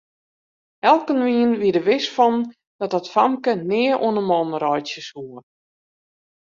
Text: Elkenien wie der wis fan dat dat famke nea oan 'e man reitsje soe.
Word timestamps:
Elkenien 0.89 1.51
wie 1.61 1.71
der 1.75 1.85
wis 1.89 2.05
fan 2.15 2.37
dat 2.79 2.93
dat 2.95 3.11
famke 3.13 3.53
nea 3.69 3.95
oan 4.05 4.17
'e 4.19 4.23
man 4.29 4.49
reitsje 4.63 5.01
soe. 5.09 5.37